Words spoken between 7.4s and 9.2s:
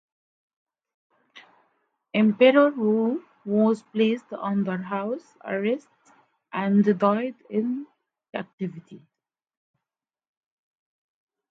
in captivity.